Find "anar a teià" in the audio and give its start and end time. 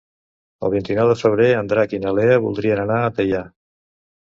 2.87-3.47